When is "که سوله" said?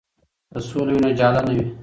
0.51-0.91